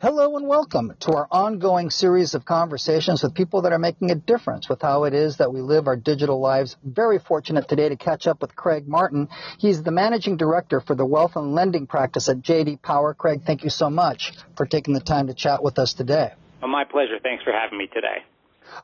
[0.00, 4.14] Hello and welcome to our ongoing series of conversations with people that are making a
[4.14, 6.76] difference with how it is that we live our digital lives.
[6.84, 9.26] Very fortunate today to catch up with Craig Martin.
[9.58, 13.12] He's the managing director for the wealth and lending practice at JD Power.
[13.12, 16.30] Craig, thank you so much for taking the time to chat with us today.
[16.62, 17.18] Well, my pleasure.
[17.20, 18.22] Thanks for having me today.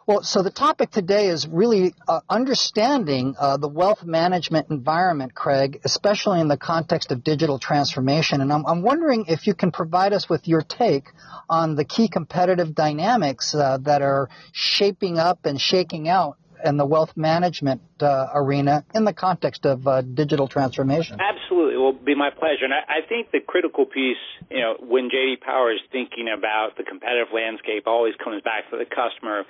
[0.06, 5.80] Well, so the topic today is really uh, understanding uh, the wealth management environment, Craig,
[5.84, 8.40] especially in the context of digital transformation.
[8.40, 11.06] And I'm, I'm wondering if you can provide us with your take
[11.48, 16.86] on the key competitive dynamics uh, that are shaping up and shaking out in the
[16.86, 21.18] wealth management uh, arena in the context of uh, digital transformation.
[21.21, 22.64] Absolutely, it will be my pleasure.
[22.64, 26.77] And I, I, think the critical piece, you know, when JD Power is thinking about
[26.77, 29.45] the competitive landscape, always comes back to the customer.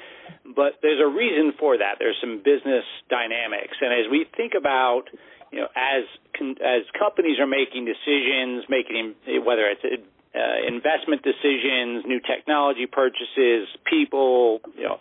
[0.45, 1.97] But there's a reason for that.
[1.99, 5.09] There's some business dynamics, and as we think about
[5.55, 6.03] you know, as
[6.59, 9.15] as companies are making decisions, making
[9.47, 14.99] whether it's uh, investment decisions, new technology purchases, people, you know,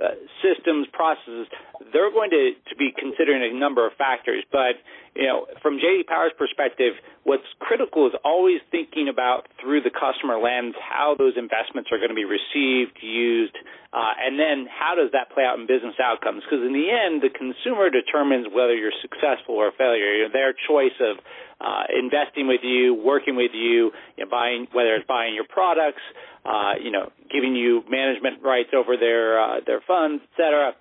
[0.00, 1.46] uh, systems, processes,
[1.92, 4.44] they're going to, to be considering a number of factors.
[4.50, 4.80] But,
[5.14, 10.40] you know, from JD Power's perspective, what's critical is always thinking about through the customer
[10.40, 13.56] lens how those investments are going to be received, used,
[13.92, 16.46] uh, and then how does that play out in business outcomes?
[16.46, 20.14] Because in the end, the consumer determines whether you're successful or a failure.
[20.14, 21.18] You know, their choice of
[21.60, 26.02] uh, investing with you, working with you, you know, buying whether it's buying your products,
[26.44, 30.72] uh, you know, giving you management rights over their uh, their funds, et cetera.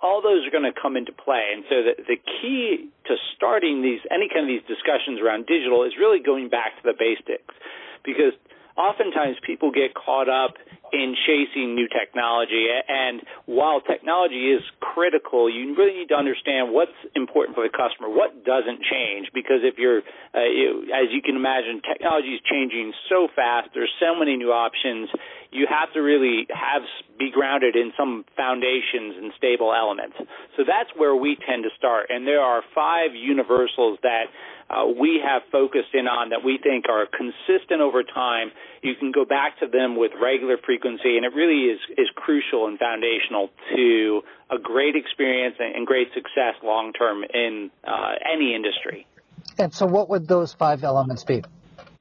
[0.00, 3.82] All those are going to come into play, and so the, the key to starting
[3.82, 7.54] these any kind of these discussions around digital is really going back to the basics,
[8.04, 8.32] because
[8.78, 10.54] oftentimes people get caught up
[10.92, 12.68] in chasing new technology.
[12.70, 18.08] And while technology is critical, you really need to understand what's important for the customer,
[18.08, 19.28] what doesn't change.
[19.34, 20.00] Because if you're,
[20.32, 23.68] uh, you, as you can imagine, technology is changing so fast.
[23.74, 25.10] There's so many new options.
[25.50, 26.82] You have to really have
[27.18, 30.16] be grounded in some foundations and stable elements.
[30.56, 32.08] So that's where we tend to start.
[32.08, 34.30] And there are five universals that
[34.70, 38.52] uh, we have focused in on that we think are consistent over time.
[38.82, 42.66] You can go back to them with regular frequency, and it really is, is crucial
[42.66, 44.20] and foundational to
[44.50, 49.06] a great experience and great success long term in uh, any industry.
[49.56, 51.42] And so, what would those five elements be?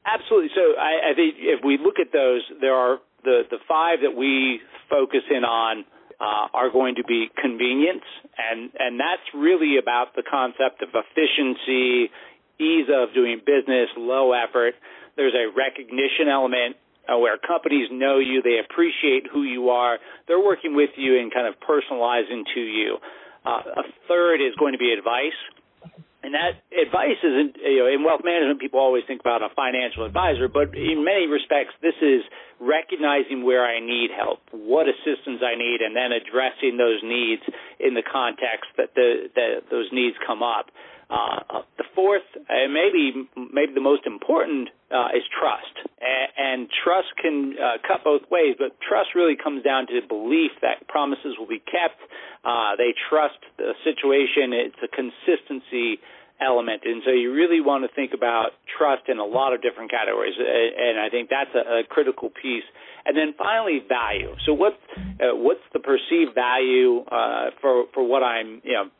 [0.05, 0.49] Absolutely.
[0.53, 4.15] So, I, I think if we look at those, there are the, the five that
[4.15, 5.85] we focus in on
[6.19, 8.05] uh, are going to be convenience,
[8.37, 12.11] and and that's really about the concept of efficiency,
[12.59, 14.75] ease of doing business, low effort.
[15.15, 19.97] There's a recognition element uh, where companies know you, they appreciate who you are,
[20.27, 22.97] they're working with you and kind of personalizing to you.
[23.45, 25.37] Uh, a third is going to be advice.
[26.23, 30.03] And that advice isn't, you know, in wealth management, people always think about a financial
[30.03, 32.25] advisor, but in many respects, this is
[32.59, 37.45] recognizing where I need help, what assistance I need, and then addressing those needs
[37.79, 40.67] in the context that the, that those needs come up.
[41.09, 45.87] Uh, the fourth, and maybe maybe the most important, uh, is trust.
[46.37, 50.87] And trust can uh, cut both ways, but trust really comes down to belief that
[50.87, 51.99] promises will be kept.
[52.43, 54.51] Uh, they trust the situation.
[54.51, 55.99] It's a consistency
[56.39, 59.89] element, and so you really want to think about trust in a lot of different
[59.89, 60.35] categories.
[60.37, 62.67] And I think that's a, a critical piece.
[63.05, 64.35] And then finally, value.
[64.45, 68.91] So what uh, what's the perceived value uh, for for what I'm you know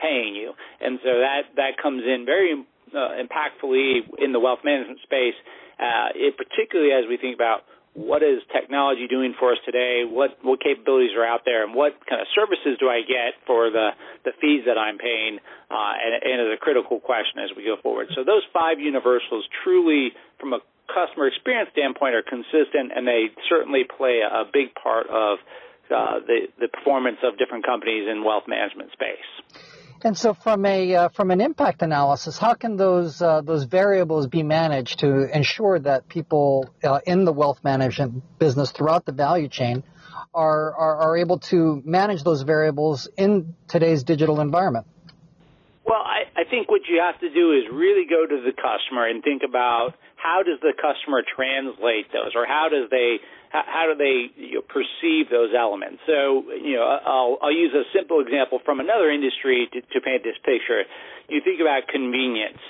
[0.00, 0.52] paying you.
[0.80, 2.52] And so that, that comes in very
[2.94, 5.38] uh, impactfully in the wealth management space,
[5.78, 10.38] uh, it, particularly as we think about what is technology doing for us today, what,
[10.42, 13.90] what capabilities are out there, and what kind of services do I get for the,
[14.24, 15.38] the fees that I'm paying,
[15.70, 18.08] uh, and, and is a critical question as we go forward.
[18.14, 23.82] So those five universals truly, from a customer experience standpoint, are consistent, and they certainly
[23.82, 25.38] play a, a big part of
[25.90, 29.30] uh, the, the performance of different companies in wealth management space.
[30.02, 34.26] And so, from a uh, from an impact analysis, how can those uh, those variables
[34.28, 39.48] be managed to ensure that people uh, in the wealth management business throughout the value
[39.48, 39.82] chain
[40.32, 44.86] are, are, are able to manage those variables in today's digital environment?
[45.84, 49.08] Well, I, I think what you have to do is really go to the customer
[49.08, 53.18] and think about how does the customer translate those, or how does they
[53.48, 55.98] how, how do they you know, perceive those elements?
[56.06, 60.22] So, you know, I'll, I'll use a simple example from another industry to, to paint
[60.22, 60.84] this picture.
[61.28, 62.60] You think about convenience.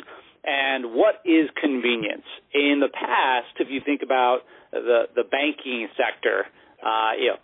[0.42, 2.24] And what is convenience?
[2.54, 4.40] In the past, if you think about
[4.72, 6.46] the, the banking sector,
[6.80, 7.38] uh, you know,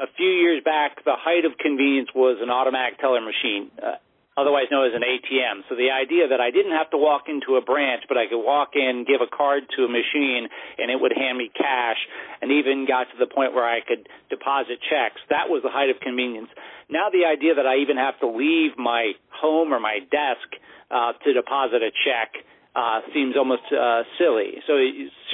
[0.00, 3.70] a few years back, the height of convenience was an automatic teller machine.
[3.76, 4.00] Uh,
[4.38, 5.66] otherwise known as an ATM.
[5.66, 8.38] So the idea that I didn't have to walk into a branch, but I could
[8.38, 10.46] walk in, give a card to a machine,
[10.78, 11.98] and it would hand me cash,
[12.40, 15.18] and even got to the point where I could deposit checks.
[15.34, 16.48] That was the height of convenience.
[16.86, 20.46] Now the idea that I even have to leave my home or my desk
[20.90, 22.38] uh, to deposit a check
[22.78, 24.62] uh, seems almost uh, silly.
[24.66, 24.78] So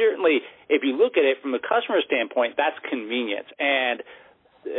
[0.01, 0.41] certainly,
[0.73, 3.47] if you look at it from the customer standpoint, that's convenience.
[3.61, 4.01] And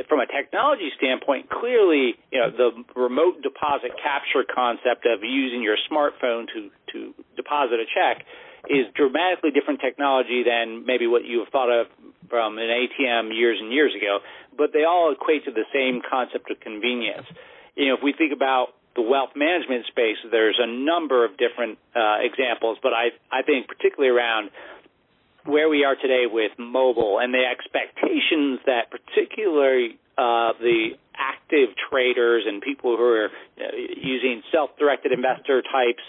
[0.10, 5.78] from a technology standpoint, clearly, you know, the remote deposit capture concept of using your
[5.90, 8.26] smartphone to to deposit a check
[8.70, 11.88] is dramatically different technology than maybe what you have thought of
[12.30, 14.20] from an ATM years and years ago.
[14.58, 17.28] But they all equate to the same concept of convenience.
[17.76, 21.78] You know, if we think about the wealth management space, there's a number of different
[21.94, 24.50] uh, examples, but I I think particularly around
[25.46, 32.44] where we are today with mobile and the expectations that particularly uh, the active traders
[32.48, 36.04] and people who are uh, using self-directed investor types,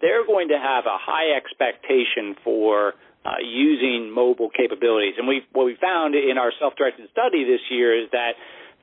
[0.00, 5.14] they're going to have a high expectation for uh, using mobile capabilities.
[5.18, 8.34] And we what we found in our self-directed study this year is that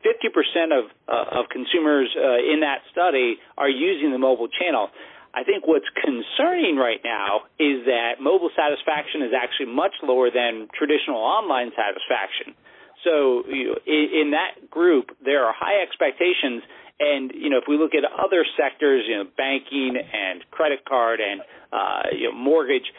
[0.06, 4.89] 50% of uh, of consumers uh, in that study are using the mobile channel.
[5.33, 10.67] I think what's concerning right now is that mobile satisfaction is actually much lower than
[10.73, 12.57] traditional online satisfaction.
[13.03, 16.63] So you know, in, in that group, there are high expectations,
[16.99, 21.19] and you know if we look at other sectors, you know banking and credit card
[21.21, 21.41] and
[21.71, 22.89] uh, you know mortgage,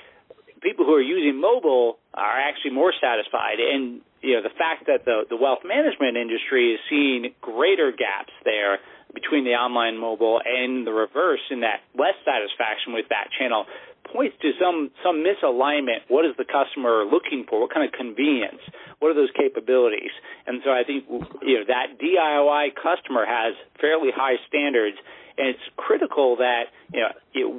[0.62, 3.58] people who are using mobile are actually more satisfied.
[3.60, 8.32] And you know the fact that the the wealth management industry is seeing greater gaps
[8.44, 8.78] there
[9.14, 13.66] between the online mobile and the reverse in that less satisfaction with that channel
[14.12, 16.06] points to some some misalignment.
[16.08, 17.60] What is the customer looking for?
[17.60, 18.60] What kind of convenience?
[18.98, 20.12] What are those capabilities?
[20.46, 21.04] And so I think
[21.42, 24.96] you know that DIY customer has fairly high standards,
[25.38, 27.12] and it's critical that you know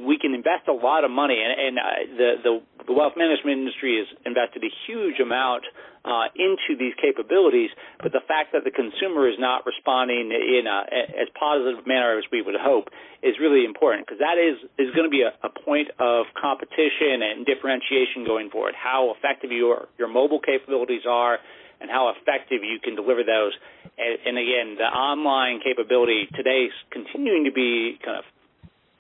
[0.07, 1.83] we can invest a lot of money, and, and uh,
[2.17, 2.53] the the
[2.87, 5.63] the wealth management industry has invested a huge amount
[6.03, 7.69] uh, into these capabilities,
[8.01, 10.79] but the fact that the consumer is not responding in a,
[11.21, 12.89] as positive manner as we would hope
[13.21, 14.07] is really important.
[14.07, 18.49] Because that is is going to be a, a point of competition and differentiation going
[18.49, 18.73] forward.
[18.73, 21.37] How effective your your mobile capabilities are,
[21.81, 23.53] and how effective you can deliver those.
[23.97, 28.25] And, and again, the online capability today is continuing to be kind of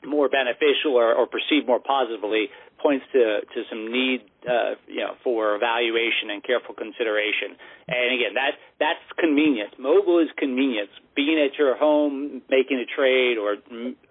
[0.05, 2.49] more beneficial or, or perceived more positively
[2.81, 7.53] points to, to some need uh, you know for evaluation and careful consideration.
[7.87, 9.71] And again, that that's convenience.
[9.77, 10.89] Mobile is convenience.
[11.15, 13.61] Being at your home, making a trade, or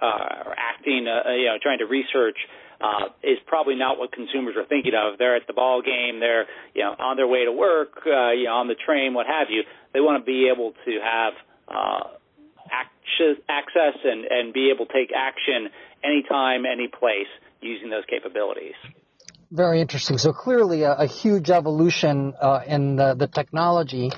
[0.01, 2.39] uh, or acting, uh, you know, trying to research.
[2.81, 5.19] Uh, is probably not what consumers are thinking of.
[5.19, 6.19] They're at the ball game.
[6.19, 9.27] They're you know on their way to work, uh, you know, on the train, what
[9.27, 9.65] have you.
[9.93, 11.35] They want to be able to have
[11.69, 12.17] uh,
[12.71, 15.69] access and and be able to take action
[16.03, 17.29] anytime, any place
[17.61, 18.75] using those capabilities.
[19.53, 20.17] Very interesting.
[20.19, 24.13] So clearly a, a huge evolution uh, in the, the technology.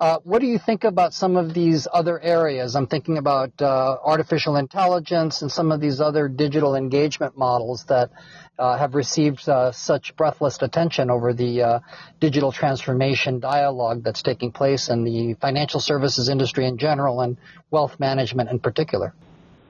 [0.00, 2.74] Uh, what do you think about some of these other areas?
[2.74, 8.10] I'm thinking about uh, artificial intelligence and some of these other digital engagement models that
[8.60, 11.80] uh, have received uh, such breathless attention over the uh,
[12.20, 17.38] digital transformation dialogue that's taking place in the financial services industry in general and
[17.70, 19.14] wealth management in particular.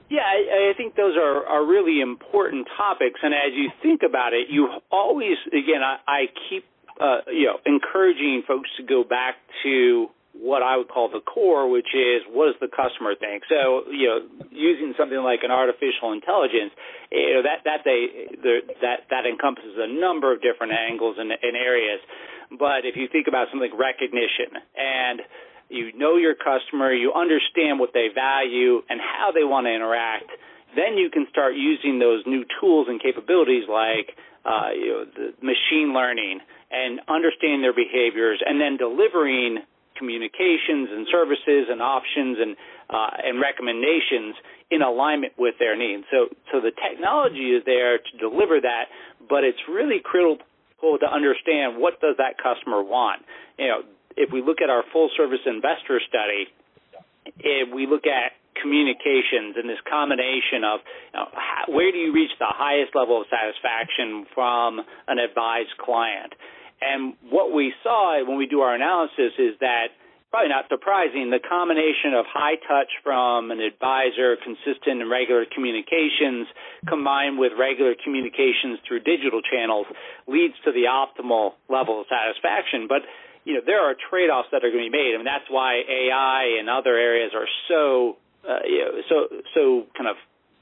[0.09, 3.21] Yeah, I, I think those are, are really important topics.
[3.23, 6.65] And as you think about it, you always, again, I, I keep,
[6.99, 11.69] uh, you know, encouraging folks to go back to what I would call the core,
[11.69, 13.43] which is what does the customer think?
[13.49, 16.71] So, you know, using something like an artificial intelligence,
[17.11, 18.31] you know, that that they
[18.81, 21.99] that that encompasses a number of different angles and, and areas.
[22.51, 25.21] But if you think about something like recognition and
[25.67, 30.31] you know your customer, you understand what they value and how they want to interact,
[30.75, 34.15] then you can start using those new tools and capabilities like
[34.45, 36.39] uh, you know, the machine learning
[36.71, 39.59] and understanding their behaviors and then delivering
[40.01, 42.57] communications and services and options and
[42.89, 44.33] uh, and recommendations
[44.73, 46.09] in alignment with their needs.
[46.09, 48.89] So so the technology is there to deliver that,
[49.29, 50.41] but it's really critical
[50.97, 53.21] to understand what does that customer want.
[53.61, 53.79] You know,
[54.17, 56.49] if we look at our full service investor study,
[57.37, 62.11] if we look at communications and this combination of you know, how, where do you
[62.11, 66.33] reach the highest level of satisfaction from an advised client.
[66.81, 69.93] And what we saw when we do our analysis is that
[70.31, 76.47] probably not surprising, the combination of high touch from an advisor, consistent and regular communications,
[76.87, 79.85] combined with regular communications through digital channels,
[80.27, 82.87] leads to the optimal level of satisfaction.
[82.87, 83.03] But
[83.43, 85.11] you know, there are trade-offs that are going to be made.
[85.13, 89.15] I mean, that's why AI and other areas are so, uh, you know, so,
[89.53, 89.61] so
[89.97, 90.15] kind of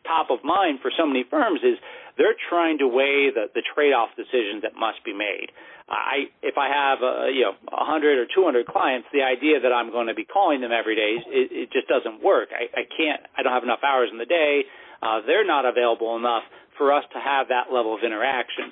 [0.10, 1.78] top of mind for so many firms is
[2.18, 5.54] they're trying to weigh the, the trade-off decisions that must be made.
[5.86, 9.90] I, if I have, uh, you know, 100 or 200 clients, the idea that I'm
[9.90, 12.50] going to be calling them every day, it, it just doesn't work.
[12.50, 14.66] I, I can't, I don't have enough hours in the day.
[15.02, 16.44] Uh, they're not available enough
[16.78, 18.70] for us to have that level of interaction.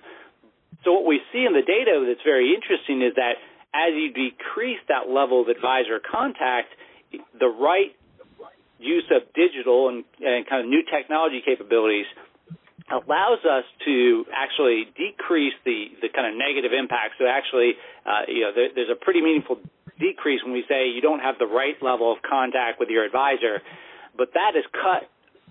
[0.85, 3.41] So what we see in the data that's very interesting is that
[3.73, 6.69] as you decrease that level of advisor contact,
[7.11, 7.96] the right
[8.79, 12.05] use of digital and, and kind of new technology capabilities–
[12.89, 17.19] allows us to actually decrease the, the kind of negative impact.
[17.19, 19.59] So actually, uh, you know, there, there's a pretty meaningful
[19.99, 23.61] decrease when we say you don't have the right level of contact with your advisor,
[24.15, 25.09] but that is cut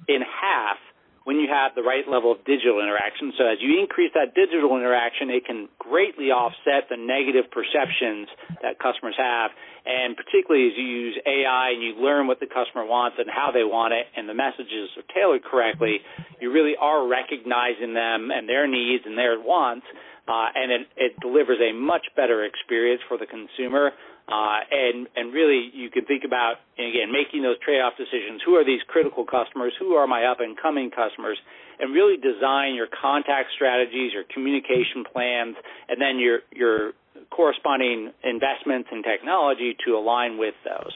[0.09, 0.79] in half
[1.27, 3.35] when you have the right level of digital interaction.
[3.35, 8.31] So as you increase that digital interaction, it can greatly offset the negative perceptions
[8.63, 9.51] that customers have.
[9.83, 13.51] And particularly as you use AI and you learn what the customer wants and how
[13.51, 15.99] they want it and the messages are tailored correctly,
[16.39, 19.87] you really are recognizing them and their needs and their wants.
[20.31, 23.91] Uh, and it, it delivers a much better experience for the consumer
[24.29, 28.43] uh, and and really, you can think about again making those trade-off decisions.
[28.45, 29.73] Who are these critical customers?
[29.79, 31.39] Who are my up-and-coming customers?
[31.79, 35.57] And really design your contact strategies, your communication plans,
[35.89, 36.93] and then your your
[37.31, 40.95] corresponding investments in technology to align with those.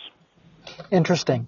[0.90, 1.46] Interesting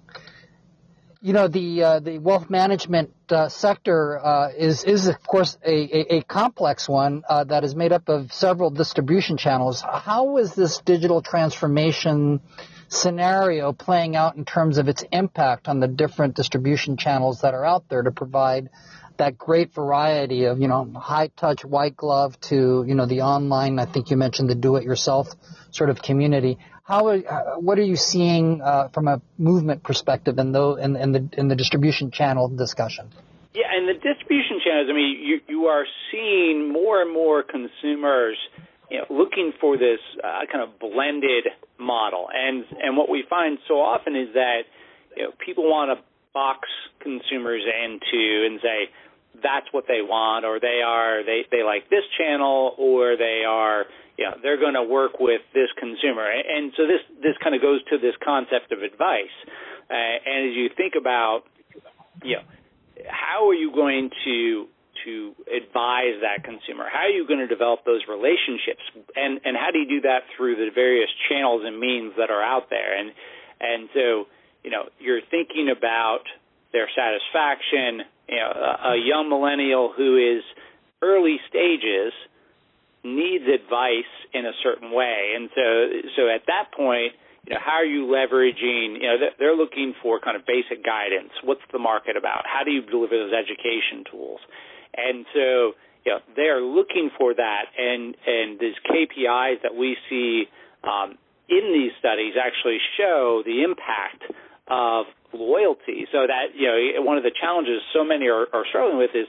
[1.23, 5.71] you know the uh, the wealth management uh, sector uh, is is of course a,
[5.71, 9.81] a, a complex one uh, that is made up of several distribution channels.
[9.81, 12.41] How is this digital transformation
[12.89, 17.65] scenario playing out in terms of its impact on the different distribution channels that are
[17.65, 18.69] out there to provide
[19.15, 23.79] that great variety of you know high touch white glove to you know the online?
[23.79, 25.29] I think you mentioned the do it yourself
[25.71, 26.57] sort of community.
[26.83, 30.97] How are, uh, what are you seeing uh, from a movement perspective in the, in,
[30.97, 33.09] in, the in the distribution channel discussion?
[33.55, 34.89] Yeah, and the distribution channels.
[34.89, 38.35] I mean, you you are seeing more and more consumers,
[38.91, 41.47] you know, looking for this uh, kind of blended
[41.79, 44.63] model, and and what we find so often is that
[45.15, 46.67] you know people want to box
[46.99, 48.89] consumers into and say
[49.41, 53.85] that's what they want, or they are they they like this channel, or they are
[54.17, 56.25] yeah, they're going to work with this consumer.
[56.29, 59.33] And so this this kind of goes to this concept of advice.
[59.89, 61.43] Uh, and as you think about,
[62.23, 62.43] you know,
[63.07, 64.67] how are you going to
[65.05, 66.85] to advise that consumer?
[66.87, 68.85] How are you going to develop those relationships?
[69.15, 72.43] And and how do you do that through the various channels and means that are
[72.43, 72.97] out there?
[72.97, 73.11] And
[73.59, 74.27] and so,
[74.63, 76.29] you know, you're thinking about
[76.71, 78.05] their satisfaction.
[78.29, 80.43] You know, a, a young millennial who is
[81.01, 82.13] early stages
[83.03, 85.33] needs advice in a certain way.
[85.35, 85.63] And so,
[86.15, 87.13] so at that point,
[87.45, 91.31] you know, how are you leveraging, you know, they're looking for kind of basic guidance.
[91.43, 92.43] What's the market about?
[92.47, 94.39] How do you deliver those education tools?
[94.95, 100.45] And so, you know, they're looking for that and, and these KPIs that we see,
[100.83, 101.17] um,
[101.49, 104.23] in these studies actually show the impact
[104.67, 106.07] of loyalty.
[106.11, 109.27] So that, you know, one of the challenges so many are, are struggling with is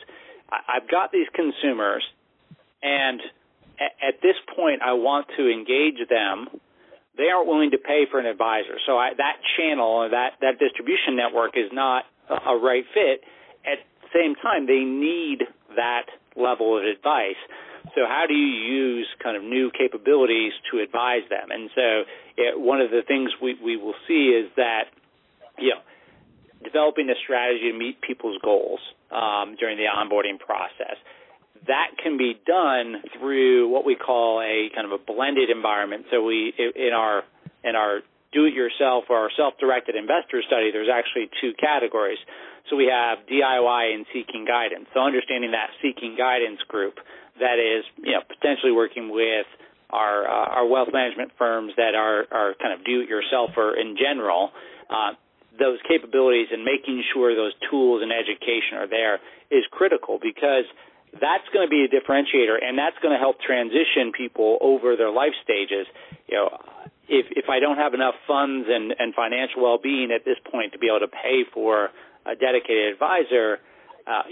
[0.50, 2.04] I've got these consumers
[2.82, 3.20] and
[3.80, 6.48] at this point, I want to engage them.
[7.16, 11.16] They aren't willing to pay for an advisor, so I, that channel, that that distribution
[11.16, 13.22] network, is not a, a right fit.
[13.64, 17.38] At the same time, they need that level of advice.
[17.94, 21.50] So how do you use kind of new capabilities to advise them?
[21.50, 22.02] And so
[22.36, 24.90] it, one of the things we, we will see is that,
[25.58, 25.82] you know,
[26.64, 28.80] developing a strategy to meet people's goals
[29.12, 30.96] um, during the onboarding process
[31.66, 36.06] that can be done through what we call a kind of a blended environment.
[36.11, 37.23] So we in our
[37.62, 38.00] in our
[38.33, 42.18] do-it-yourself or our self-directed investor study, there's actually two categories.
[42.68, 44.87] So we have DIY and seeking guidance.
[44.92, 46.99] So understanding that seeking guidance group
[47.38, 49.47] that is, you know, potentially working with
[49.90, 54.50] our uh, our wealth management firms that are are kind of do-it-yourselfer in general.
[54.90, 55.14] Uh,
[55.59, 60.66] those capabilities and making sure those tools and education are there is critical because
[61.21, 65.11] that's going to be a differentiator, and that's going to help transition people over their
[65.11, 65.87] life stages.
[66.26, 66.49] You know,
[67.09, 70.78] if if I don't have enough funds and and financial well-being at this point to
[70.78, 71.90] be able to pay for
[72.26, 73.61] a dedicated advisor,
[74.06, 74.25] uh,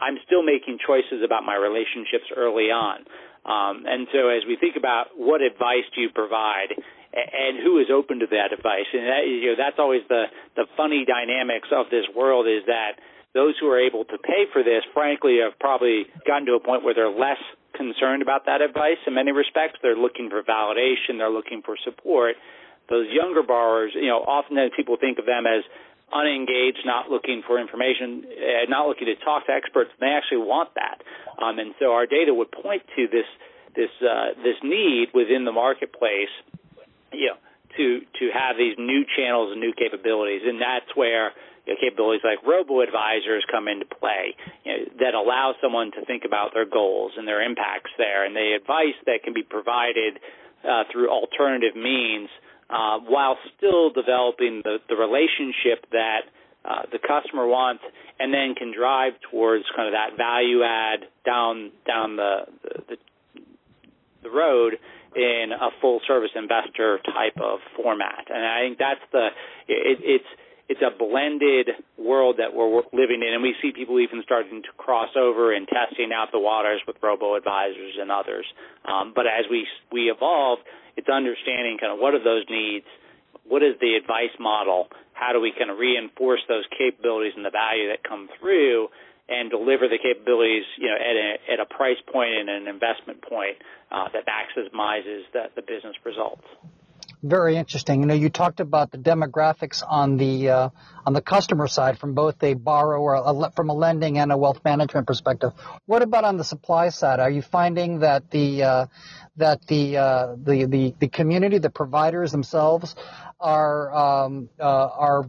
[0.00, 3.06] I'm still making choices about my relationships early on.
[3.42, 6.70] Um, and so, as we think about what advice do you provide,
[7.12, 10.26] and who is open to that advice, and that, you know, that's always the
[10.56, 13.02] the funny dynamics of this world is that
[13.34, 16.84] those who are able to pay for this, frankly, have probably gotten to a point
[16.84, 17.40] where they're less
[17.74, 19.80] concerned about that advice in many respects.
[19.80, 22.36] They're looking for validation, they're looking for support.
[22.90, 25.64] Those younger borrowers, you know, often people think of them as
[26.12, 29.90] unengaged, not looking for information, uh, not looking to talk to experts.
[29.98, 31.00] They actually want that,
[31.42, 33.24] um, and so our data would point to this
[33.74, 36.28] this uh, this need within the marketplace,
[37.12, 37.38] you know,
[37.76, 41.32] to to have these new channels and new capabilities, and that's where
[41.66, 46.04] you know, capabilities like robo advisors come into play you know, that allow someone to
[46.04, 50.18] think about their goals and their impacts there, and the advice that can be provided
[50.64, 52.28] uh, through alternative means
[52.70, 56.22] uh, while still developing the, the relationship that
[56.64, 57.82] uh, the customer wants,
[58.18, 62.46] and then can drive towards kind of that value add down down the
[62.88, 62.96] the,
[64.22, 64.78] the road
[65.14, 68.24] in a full service investor type of format.
[68.32, 69.26] And I think that's the
[69.68, 70.30] it, it's
[70.72, 71.68] it's a blended
[72.00, 75.68] world that we're living in, and we see people even starting to cross over and
[75.68, 78.46] testing out the waters with robo advisors and others.
[78.88, 80.60] Um, but as we we evolve,
[80.96, 82.88] it's understanding kind of what are those needs,
[83.44, 87.52] what is the advice model, how do we kind of reinforce those capabilities and the
[87.52, 88.88] value that come through,
[89.28, 93.20] and deliver the capabilities, you know, at a, at a price point and an investment
[93.20, 93.60] point
[93.92, 96.48] uh, that maximizes the, the business results.
[97.22, 98.00] Very interesting.
[98.00, 100.68] You know, you talked about the demographics on the uh,
[101.06, 104.60] on the customer side from both a borrower, a, from a lending and a wealth
[104.64, 105.52] management perspective.
[105.86, 107.20] What about on the supply side?
[107.20, 108.86] Are you finding that the uh,
[109.36, 112.96] that the, uh, the the the community, the providers themselves,
[113.38, 115.24] are um, uh, are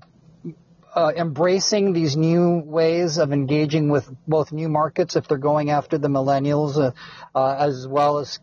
[0.96, 5.98] uh, embracing these new ways of engaging with both new markets if they're going after
[5.98, 6.92] the millennials, uh,
[7.36, 8.40] uh, as well as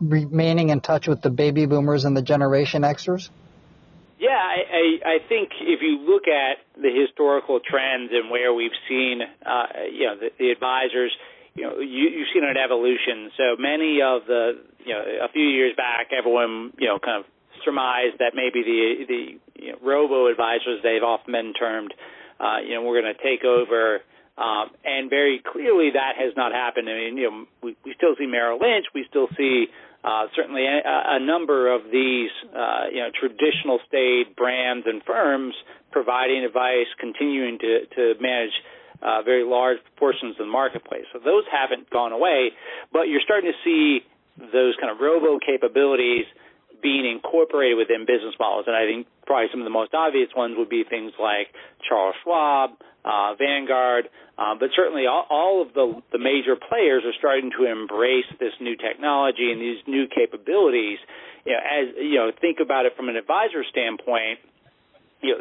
[0.00, 3.30] remaining in touch with the baby boomers and the Generation Xers?
[4.18, 4.58] Yeah, I,
[5.06, 9.66] I, I think if you look at the historical trends and where we've seen, uh,
[9.92, 11.12] you know, the, the advisors,
[11.54, 13.30] you know, you, you've seen an evolution.
[13.36, 17.30] So many of the, you know, a few years back, everyone, you know, kind of
[17.64, 19.22] surmised that maybe the the
[19.58, 21.92] you know, robo advisors they've often been termed,
[22.40, 24.00] uh, you know, we're going to take over.
[24.38, 26.88] Um, and very clearly that has not happened.
[26.88, 29.66] I mean, you know, we, we still see Merrill Lynch, we still see
[30.04, 35.54] uh, certainly a, a number of these, uh, you know, traditional state brands and firms
[35.90, 38.54] providing advice, continuing to, to manage
[39.02, 41.04] uh, very large portions of the marketplace.
[41.12, 42.50] So those haven't gone away,
[42.92, 44.06] but you're starting to see
[44.38, 46.26] those kind of robo capabilities
[46.80, 48.64] being incorporated within business models.
[48.68, 51.52] And I think probably some of the most obvious ones would be things like
[51.86, 57.12] Charles Schwab, uh, Vanguard, uh, but certainly all, all of the, the major players are
[57.18, 60.98] starting to embrace this new technology and these new capabilities.
[61.44, 64.40] You know, as you know, think about it from an advisor standpoint.
[65.20, 65.40] You know,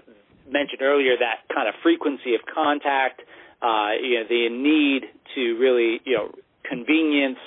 [0.51, 3.21] mentioned earlier that kind of frequency of contact,
[3.61, 6.31] uh, you know, the need to really, you know,
[6.67, 7.39] convenience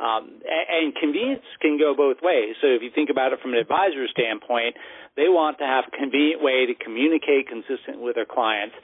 [0.00, 2.56] um, and convenience can go both ways.
[2.60, 4.74] So if you think about it from an advisor standpoint,
[5.16, 8.74] they want to have a convenient way to communicate consistent with their clients.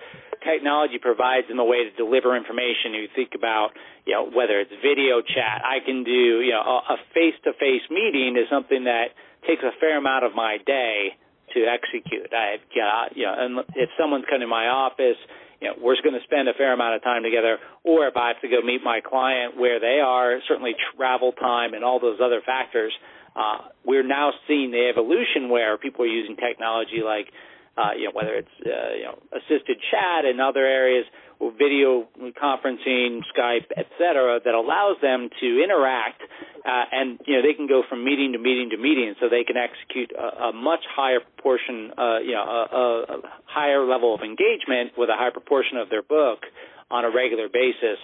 [0.41, 2.95] Technology provides them a way to deliver information.
[2.95, 3.75] You think about,
[4.07, 8.49] you know, whether it's video chat, I can do, you know, a face-to-face meeting is
[8.49, 9.13] something that
[9.45, 11.19] takes a fair amount of my day
[11.53, 12.31] to execute.
[12.33, 15.19] I've got, you know, and if someone's coming to my office,
[15.61, 18.29] you know, we're going to spend a fair amount of time together, or if I
[18.29, 22.19] have to go meet my client where they are, certainly travel time and all those
[22.23, 22.93] other factors.
[23.37, 27.29] Uh, we're now seeing the evolution where people are using technology like,
[27.77, 31.05] uh, you know, whether it's uh, you know assisted chat and other areas,
[31.39, 36.23] or video conferencing, Skype, et cetera, that allows them to interact
[36.65, 39.45] uh, and you know they can go from meeting to meeting to meeting, so they
[39.45, 42.73] can execute a, a much higher proportion, uh, you know, a,
[43.09, 46.45] a, higher level of engagement with a high proportion of their book
[46.91, 47.97] on a regular basis.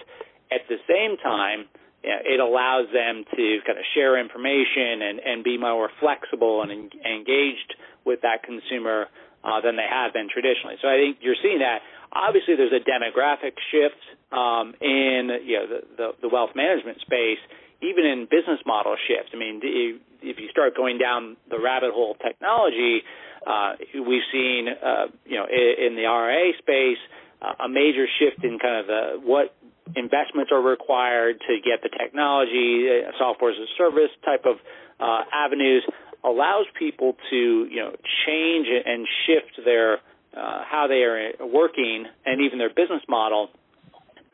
[0.51, 1.69] At the same time,
[2.03, 6.89] it allows them to kind of share information and, and be more flexible and en-
[7.05, 7.75] engaged
[8.05, 9.07] with that consumer
[9.43, 10.75] uh, than they have been traditionally.
[10.81, 11.81] So I think you're seeing that.
[12.11, 13.99] Obviously, there's a demographic shift
[14.31, 17.41] um, in you know the, the, the wealth management space
[17.81, 19.29] even in business model shift.
[19.33, 23.01] I mean, if you start going down the rabbit hole of technology,
[23.45, 27.01] uh, we've seen, uh, you know, in the RIA space,
[27.41, 29.53] uh, a major shift in kind of the what
[29.95, 34.57] investments are required to get the technology, uh, software as a service type of
[34.99, 35.85] uh, avenues,
[36.23, 39.99] allows people to, you know, change and shift their
[40.35, 43.49] uh, how they are working and even their business model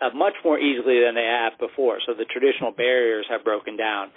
[0.02, 2.00] uh, much more easily than they have before.
[2.06, 4.12] So the traditional barriers have broken down,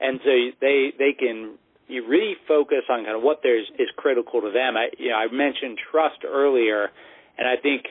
[0.00, 0.30] and so
[0.60, 1.58] they they can
[1.88, 4.76] you really focus on kind of what there is, is critical to them.
[4.76, 6.90] I you know I mentioned trust earlier,
[7.38, 7.86] and I think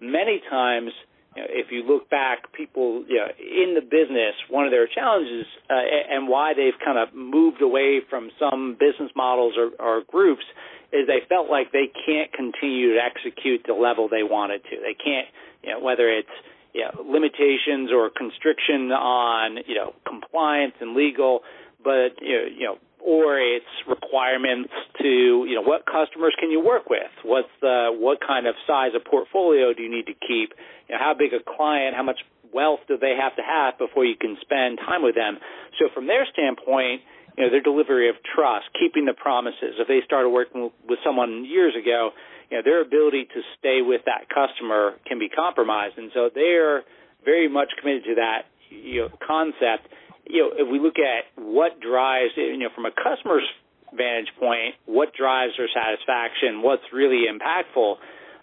[0.00, 0.90] many times
[1.38, 4.88] you know, if you look back, people you know, in the business, one of their
[4.88, 5.74] challenges uh,
[6.10, 10.44] and why they've kind of moved away from some business models or, or groups
[10.92, 14.76] is they felt like they can't continue to execute the level they wanted to.
[14.82, 15.28] They can't,
[15.62, 16.32] you know, whether it's
[16.74, 21.40] you know, limitations or constriction on you know compliance and legal,
[21.84, 24.68] but you know, you know or it's requirements
[25.00, 25.08] to
[25.48, 27.08] you know what customers can you work with?
[27.24, 30.52] What's the what kind of size of portfolio do you need to keep?
[30.88, 32.20] You know how big a client how much
[32.52, 35.40] wealth do they have to have before you can spend time with them?
[35.80, 37.00] So from their standpoint
[37.40, 39.80] you know their delivery of trust keeping the promises.
[39.80, 42.12] If they started working with someone years ago
[42.52, 45.96] you know their ability to stay with that customer can be compromised.
[45.96, 46.84] And so they're
[47.24, 49.88] very much committed to that you know concept
[50.28, 53.48] you know, if we look at what drives, you know, from a customer's
[53.96, 57.96] vantage point, what drives their satisfaction, what's really impactful,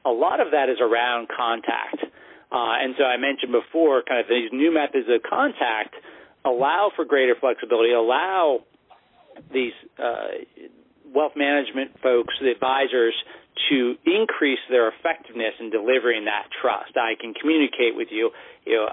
[0.05, 2.01] a lot of that is around contact.
[2.51, 5.95] Uh, and so I mentioned before, kind of these new methods of contact
[6.45, 8.61] allow for greater flexibility, allow
[9.51, 10.45] these uh,
[11.13, 13.15] wealth management folks, the advisors,
[13.69, 16.97] to increase their effectiveness in delivering that trust.
[16.97, 18.31] I can communicate with you.
[18.65, 18.87] You know,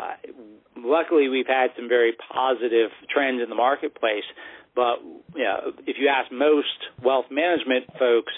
[0.85, 4.25] luckily we've had some very positive trends in the marketplace.
[4.75, 5.03] But
[5.35, 6.69] you know, if you ask most
[7.03, 8.33] wealth management folks,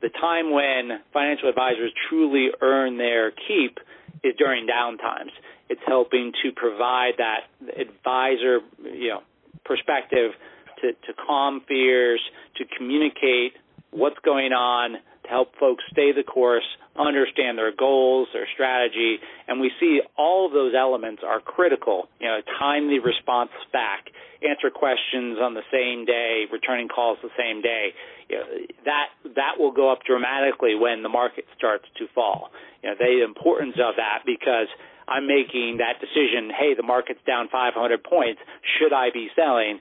[0.00, 3.78] the time when financial advisors truly earn their keep
[4.22, 5.30] is during downtimes.
[5.68, 7.40] It's helping to provide that
[7.78, 9.22] advisor, you know,
[9.64, 10.32] perspective
[10.80, 12.20] to, to calm fears,
[12.56, 13.54] to communicate
[13.90, 14.96] what's going on,
[15.26, 16.64] to help folks stay the course,
[16.98, 22.08] understand their goals, their strategy, and we see all of those elements are critical.
[22.20, 24.06] You know, timely response back,
[24.42, 27.92] answer questions on the same day, returning calls the same day.
[28.28, 28.46] You know,
[28.84, 32.50] that that will go up dramatically when the market starts to fall.
[32.82, 34.68] You know, the importance of that because
[35.08, 36.50] I'm making that decision.
[36.50, 38.40] Hey, the market's down 500 points.
[38.78, 39.78] Should I be selling?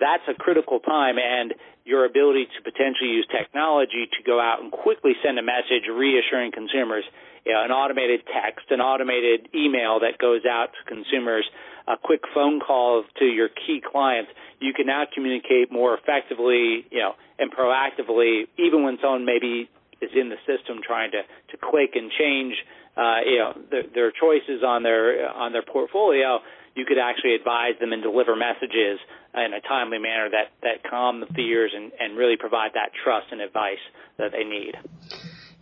[0.00, 4.70] That's a critical time, and your ability to potentially use technology to go out and
[4.70, 7.04] quickly send a message reassuring consumers,
[7.44, 11.44] you know, an automated text, an automated email that goes out to consumers,
[11.88, 17.00] a quick phone call to your key clients, you can now communicate more effectively, you
[17.00, 19.68] know, and proactively, even when someone maybe
[20.00, 22.54] is in the system trying to, to click and change,
[22.96, 26.38] uh, you know, their, their choices on their on their portfolio.
[26.74, 28.98] You could actually advise them and deliver messages
[29.34, 33.28] in a timely manner that, that calm the fears and, and really provide that trust
[33.30, 33.80] and advice
[34.18, 34.74] that they need.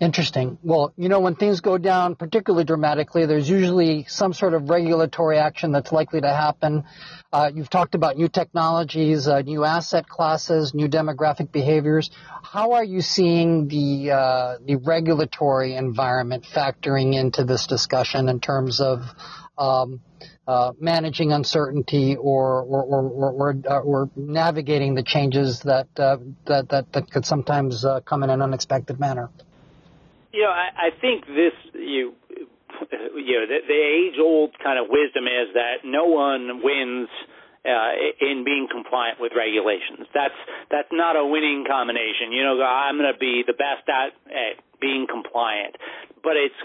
[0.00, 0.56] Interesting.
[0.62, 5.36] Well, you know, when things go down particularly dramatically, there's usually some sort of regulatory
[5.36, 6.84] action that's likely to happen.
[7.30, 12.10] Uh, you've talked about new technologies, uh, new asset classes, new demographic behaviors.
[12.42, 18.80] How are you seeing the uh, the regulatory environment factoring into this discussion in terms
[18.80, 19.02] of
[19.58, 20.00] um,
[20.50, 26.68] uh, managing uncertainty or or or, or, uh, or navigating the changes that uh, that,
[26.70, 29.30] that that could sometimes uh, come in an unexpected manner.
[30.32, 32.14] You know, I, I think this you
[33.14, 37.08] you know the, the age old kind of wisdom is that no one wins.
[37.60, 37.92] Uh,
[38.24, 42.32] in being compliant with regulations, that's that's not a winning combination.
[42.32, 45.76] You know, I'm going to be the best at, at being compliant,
[46.24, 46.56] but it's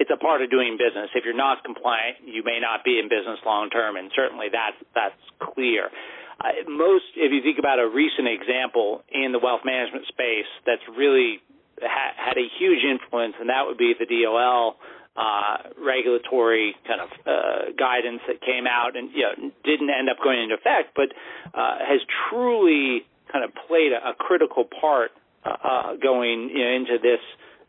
[0.00, 1.12] it's a part of doing business.
[1.14, 4.80] If you're not compliant, you may not be in business long term, and certainly that's
[4.96, 5.92] that's clear.
[6.40, 10.80] Uh, most, if you think about a recent example in the wealth management space that's
[10.96, 11.44] really
[11.76, 14.80] ha- had a huge influence, and that would be the DOL
[15.20, 20.16] uh, regulatory kind of uh, guidance that came out and you know, didn't end up
[20.24, 21.12] going into effect, but
[21.52, 25.10] uh, has truly kind of played a, a critical part
[25.44, 27.20] uh, uh, going you know, into this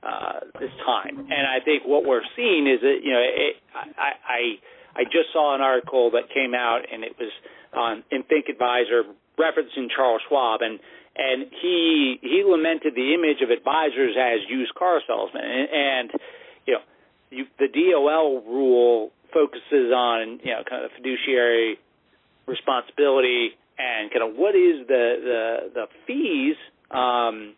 [0.04, 1.18] uh, this time.
[1.20, 5.32] And I think what we're seeing is that you know it, I, I I just
[5.34, 7.32] saw an article that came out and it was
[7.74, 9.04] on in Think Advisor
[9.40, 10.80] referencing Charles Schwab and
[11.16, 16.12] and he he lamented the image of advisors as used car salesmen and, and
[16.66, 16.82] you know
[17.30, 21.78] you, the DOL rule focuses on you know kind of fiduciary
[22.48, 26.56] responsibility and kind of what is the the the fees
[26.92, 27.54] um,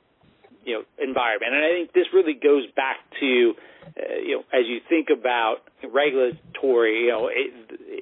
[0.65, 1.53] you know environment.
[1.55, 3.53] And I think this really goes back to
[3.97, 7.51] uh, you know as you think about regulatory, you know it,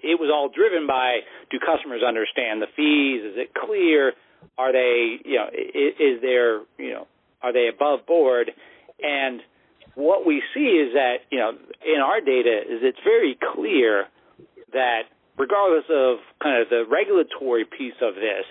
[0.04, 1.20] it was all driven by
[1.50, 3.24] do customers understand the fees?
[3.24, 4.14] Is it clear?
[4.58, 7.08] Are they you know is, is there you know
[7.42, 8.52] are they above board?
[9.02, 9.42] And
[9.96, 11.52] what we see is that you know
[11.86, 14.06] in our data is it's very clear
[14.74, 15.04] that
[15.38, 18.46] regardless of kind of the regulatory piece of this,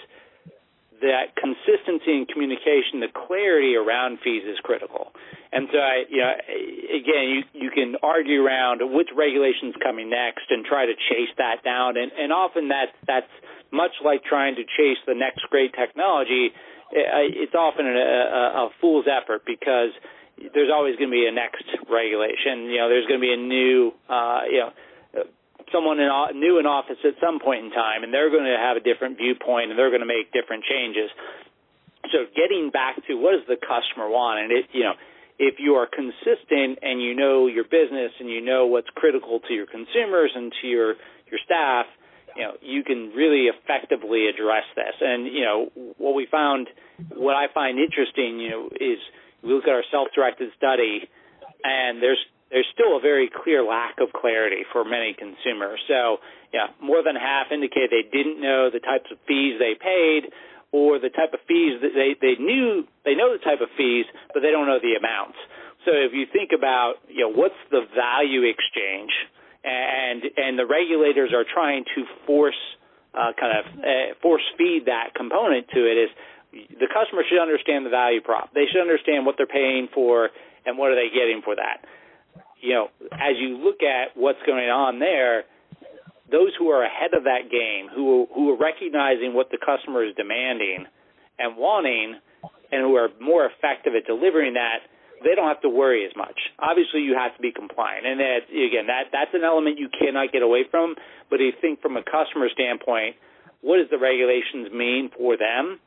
[1.01, 5.13] that consistency in communication, the clarity around fees is critical.
[5.53, 6.33] And so I, you know,
[6.95, 11.65] again, you you can argue around which regulation's coming next and try to chase that
[11.65, 13.33] down, and and often that that's
[13.73, 16.53] much like trying to chase the next great technology.
[16.93, 19.91] It's often a, a, a fool's effort because
[20.55, 22.67] there's always going to be a next regulation.
[22.67, 24.71] You know, there's going to be a new, uh, you know,
[25.73, 28.77] someone in, new in office at some point in time, and they're going to have
[28.77, 31.11] a different viewpoint, and they're going to make different changes.
[32.13, 34.95] So, getting back to what does the customer want, and it, you know,
[35.39, 39.53] if you are consistent and you know your business and you know what's critical to
[39.55, 40.95] your consumers and to your
[41.31, 41.87] your staff,
[42.37, 44.95] you know, you can really effectively address this.
[45.01, 46.69] And you know, what we found,
[47.15, 48.99] what I find interesting, you know, is
[49.43, 51.09] we look at our self-directed study,
[51.65, 55.79] and there's there's still a very clear lack of clarity for many consumers.
[55.87, 56.19] So,
[56.53, 60.35] yeah, more than half indicate they didn't know the types of fees they paid
[60.73, 64.07] or the type of fees that they, they knew they know the type of fees,
[64.35, 65.39] but they don't know the amounts.
[65.87, 69.11] So if you think about you know what's the value exchange,
[69.65, 72.59] and and the regulators are trying to force
[73.15, 76.11] uh, kind of uh, force feed that component to it is
[76.53, 78.53] the customer should understand the value prop.
[78.55, 80.31] They should understand what they're paying for
[80.67, 81.87] and what are they getting for that.
[82.61, 85.45] You know, as you look at what's going on there,
[86.31, 90.15] those who are ahead of that game, who who are recognizing what the customer is
[90.15, 90.87] demanding
[91.39, 92.21] and wanting,
[92.71, 94.85] and who are more effective at delivering that,
[95.25, 96.37] they don't have to worry as much.
[96.59, 100.33] Obviously, you have to be compliant, and that again, that that's an element you cannot
[100.33, 100.95] get away from.
[101.29, 103.17] But if you think from a customer standpoint,
[103.61, 105.81] what does the regulations mean for them?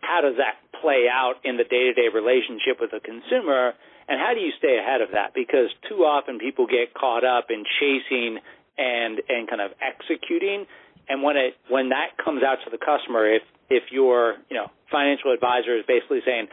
[0.00, 3.74] How does that play out in the day-to-day relationship with the consumer?
[4.08, 5.34] And how do you stay ahead of that?
[5.34, 8.38] Because too often people get caught up in chasing
[8.78, 10.66] and and kind of executing.
[11.08, 14.70] And when it when that comes out to the customer, if if your you know
[14.90, 16.48] financial advisor is basically saying,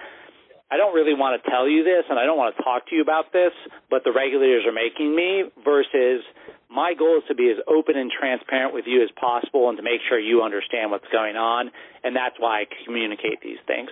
[0.72, 2.96] I don't really want to tell you this, and I don't want to talk to
[2.96, 3.52] you about this,
[3.90, 5.50] but the regulators are making me.
[5.66, 6.22] Versus
[6.70, 9.84] my goal is to be as open and transparent with you as possible, and to
[9.84, 11.72] make sure you understand what's going on,
[12.04, 13.90] and that's why I communicate these things.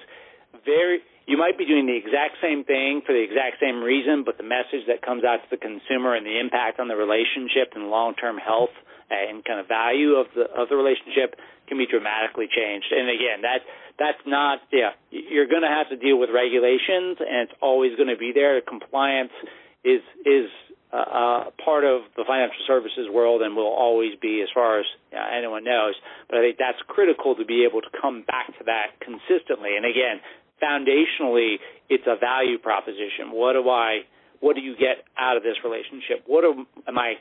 [0.66, 4.40] Very you might be doing the exact same thing for the exact same reason, but
[4.40, 7.92] the message that comes out to the consumer and the impact on the relationship and
[7.92, 8.74] long-term health
[9.12, 11.36] and kind of value of the of the relationship
[11.68, 12.88] can be dramatically changed.
[12.96, 13.60] And again, that
[14.00, 18.10] that's not yeah, you're going to have to deal with regulations, and it's always going
[18.10, 18.64] to be there.
[18.64, 19.36] Compliance
[19.84, 20.48] is is
[20.96, 25.20] uh, part of the financial services world and will always be as far as uh,
[25.36, 25.96] anyone knows.
[26.30, 29.76] But I think that's critical to be able to come back to that consistently.
[29.76, 30.24] And again,
[30.62, 31.58] foundationally,
[31.90, 33.32] it's a value proposition.
[33.32, 34.02] What do I,
[34.40, 36.24] what do you get out of this relationship?
[36.26, 37.16] What am, am I,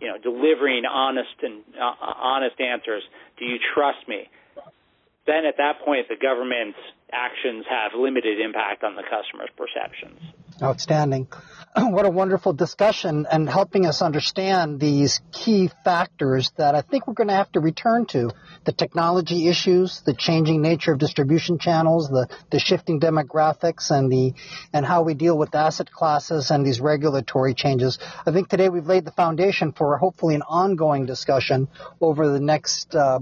[0.00, 3.02] you know, delivering honest and uh, honest answers?
[3.38, 4.28] Do you trust me?
[5.26, 6.78] Then at that point, the government's
[7.12, 10.18] actions have limited impact on the customer's perceptions.
[10.62, 11.28] Outstanding.
[11.92, 17.14] What a wonderful discussion and helping us understand these key factors that I think we're
[17.14, 18.30] going to have to return to.
[18.64, 24.34] The technology issues, the changing nature of distribution channels, the, the shifting demographics and the,
[24.74, 27.98] and how we deal with asset classes and these regulatory changes.
[28.26, 31.68] I think today we've laid the foundation for hopefully an ongoing discussion
[32.02, 33.20] over the next uh,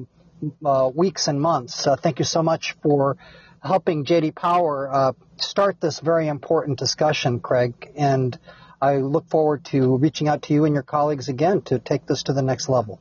[0.64, 1.86] uh, weeks and months.
[1.86, 3.16] Uh, thank you so much for
[3.62, 7.92] helping JD Power uh, start this very important discussion, Craig.
[7.96, 8.38] And
[8.80, 12.24] I look forward to reaching out to you and your colleagues again to take this
[12.24, 13.00] to the next level.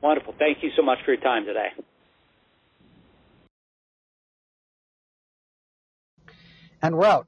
[0.00, 0.34] Wonderful.
[0.38, 1.68] Thank you so much for your time today.
[6.80, 7.26] And we're out.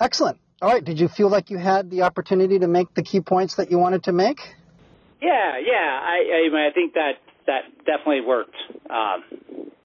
[0.00, 0.38] Excellent.
[0.62, 0.82] All right.
[0.82, 3.78] Did you feel like you had the opportunity to make the key points that you
[3.78, 4.38] wanted to make?
[5.20, 6.00] Yeah, yeah.
[6.02, 7.12] I, I, I think that
[7.46, 8.54] that definitely worked.
[8.88, 9.71] Um,